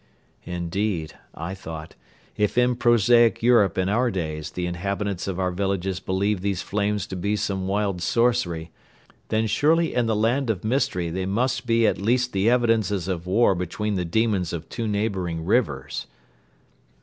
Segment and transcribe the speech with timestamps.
[0.47, 1.93] "Indeed," I thought,
[2.35, 7.05] "if in prosaic Europe in our days the inhabitants of our villages believe these flames
[7.05, 8.71] to be some wild sorcery,
[9.27, 13.27] then surely in the land of mystery they must be at least the evidences of
[13.27, 16.07] war between the demons of two neighboring rivers!"